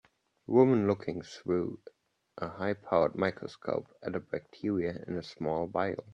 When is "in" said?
5.07-5.15